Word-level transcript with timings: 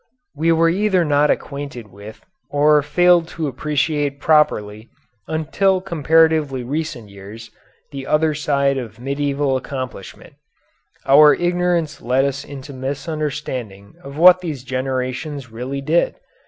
We 0.33 0.51
were 0.51 0.67
either 0.67 1.05
not 1.05 1.29
acquainted 1.29 1.89
with, 1.91 2.25
or 2.49 2.81
failed 2.81 3.27
to 3.37 3.45
appreciate 3.47 4.19
properly, 4.19 4.89
until 5.27 5.79
comparatively 5.79 6.63
recent 6.63 7.09
years, 7.09 7.51
the 7.91 8.07
other 8.07 8.33
side 8.33 8.79
of 8.79 8.99
medieval 8.99 9.55
accomplishment. 9.57 10.33
Our 11.05 11.35
ignorance 11.35 12.01
led 12.01 12.25
us 12.25 12.43
into 12.43 12.73
misunderstanding 12.73 13.93
of 14.03 14.17
what 14.17 14.41
these 14.41 14.63
generations 14.63 15.51
really 15.51 15.81
did. 15.81 16.15